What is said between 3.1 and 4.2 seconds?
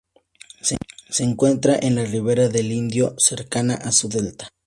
cercana a su